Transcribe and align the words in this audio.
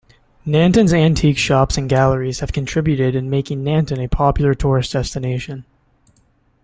Nanton's 0.47 0.95
antique 0.95 1.37
shops 1.37 1.77
and 1.77 1.87
galleries 1.87 2.39
have 2.39 2.51
contributed 2.51 3.13
in 3.13 3.29
making 3.29 3.63
Nanton 3.63 4.03
a 4.03 4.07
popular 4.09 4.55
tourist 4.55 4.93
destination. 4.93 5.63